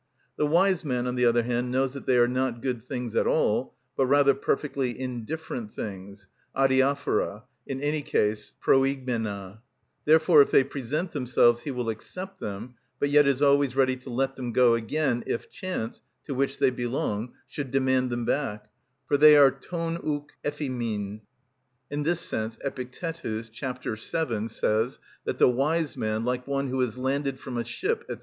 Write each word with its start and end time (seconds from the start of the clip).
The 0.35 0.47
wise 0.47 0.83
man, 0.83 1.05
on 1.05 1.13
the 1.13 1.25
other 1.27 1.43
hand, 1.43 1.69
knows 1.69 1.93
that 1.93 2.07
they 2.07 2.17
are 2.17 2.27
not 2.27 2.63
good 2.63 2.83
things 2.83 3.13
at 3.13 3.27
all, 3.27 3.75
but 3.95 4.07
rather 4.07 4.33
perfectly 4.33 4.99
indifferent 4.99 5.75
things, 5.75 6.25
αδιαφορα, 6.55 7.43
in 7.67 7.79
any 7.81 8.01
case 8.01 8.53
προηγμενα. 8.65 9.59
Therefore 10.05 10.41
if 10.41 10.49
they 10.49 10.63
present 10.63 11.11
themselves 11.11 11.61
he 11.61 11.69
will 11.69 11.89
accept 11.91 12.39
them, 12.39 12.73
but 12.97 13.11
yet 13.11 13.27
is 13.27 13.43
always 13.43 13.75
ready 13.75 13.95
to 13.97 14.09
let 14.09 14.35
them 14.37 14.51
go 14.53 14.73
again, 14.73 15.21
if 15.27 15.51
chance, 15.51 16.01
to 16.23 16.33
which 16.33 16.57
they 16.57 16.71
belong, 16.71 17.33
should 17.47 17.69
demand 17.69 18.09
them 18.09 18.25
back; 18.25 18.71
for 19.07 19.17
they 19.17 19.37
are 19.37 19.51
των 19.51 19.97
ουκ 20.03 20.31
εφ᾽ 20.43 20.67
ἡμιν. 20.71 21.21
In 21.91 22.01
this 22.01 22.21
sense, 22.21 22.57
Epictetus, 22.63 23.49
chap. 23.49 23.83
vii., 23.83 24.47
says 24.49 24.97
that 25.25 25.37
the 25.37 25.47
wise 25.47 25.95
man, 25.95 26.25
like 26.25 26.47
one 26.47 26.69
who 26.69 26.79
has 26.79 26.97
landed 26.97 27.39
from 27.39 27.55
a 27.59 27.63
ship, 27.63 28.03
&c. 28.09 28.15